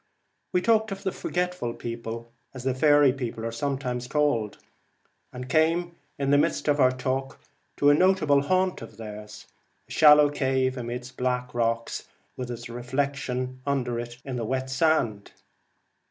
We 0.51 0.63
talked 0.63 0.91
of 0.91 1.03
the 1.03 1.11
Forgetful 1.11 1.75
People 1.75 2.31
as 2.55 2.63
the 2.63 2.73
faery 2.73 3.13
people 3.13 3.45
are 3.45 3.51
sometimes 3.51 4.07
called, 4.07 4.57
and 5.31 5.47
came 5.47 5.95
in 6.17 6.31
the 6.31 6.39
midst 6.39 6.67
of 6.67 6.79
our 6.79 6.91
talk 6.91 7.39
to 7.77 7.91
a 7.91 7.93
notable 7.93 8.41
haunt 8.41 8.81
of 8.81 8.97
theirs, 8.97 9.45
a 9.87 9.91
shallow 9.91 10.31
cave 10.31 10.75
amidst 10.75 11.17
black 11.17 11.53
rocks, 11.53 12.07
with 12.35 12.49
its 12.49 12.67
reflection 12.67 13.59
under 13.63 13.99
it 13.99 14.17
in 14.25 14.37
the 14.37 14.43
wet 14.43 14.71
sea 14.71 14.77
sand. 14.77 15.33